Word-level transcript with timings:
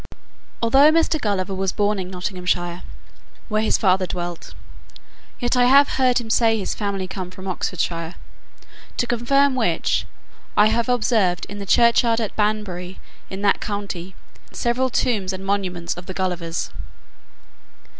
Although 0.63 0.89
Mr. 0.91 1.21
Gulliver 1.21 1.53
was 1.53 1.71
born 1.71 1.99
in 1.99 2.09
Nottinghamshire, 2.09 2.81
where 3.49 3.61
his 3.61 3.77
father 3.77 4.07
dwelt, 4.07 4.55
yet 5.39 5.55
I 5.55 5.65
have 5.65 5.89
heard 5.89 6.17
him 6.17 6.31
say 6.31 6.57
his 6.57 6.73
family 6.73 7.07
came 7.07 7.29
from 7.29 7.47
Oxfordshire; 7.47 8.15
to 8.97 9.05
confirm 9.05 9.53
which, 9.53 10.07
I 10.57 10.69
have 10.69 10.89
observed 10.89 11.45
in 11.49 11.59
the 11.59 11.67
churchyard 11.67 12.19
at 12.19 12.35
Banbury 12.35 12.99
in 13.29 13.43
that 13.43 13.61
county, 13.61 14.15
several 14.51 14.89
tombs 14.89 15.33
and 15.33 15.45
monuments 15.45 15.93
of 15.95 16.07
the 16.07 16.15
Gullivers. 16.15 16.71